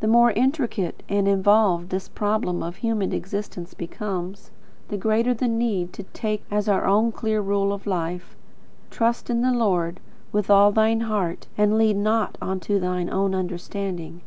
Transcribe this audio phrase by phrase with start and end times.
[0.00, 4.50] The more intricate and involved this problem of human existence becomes,
[4.88, 8.36] the greater the need to take as our own clear rule of life:
[8.90, 10.00] "Trust in the Lord
[10.32, 14.20] with all thine heart; and lean not unto thine own understanding.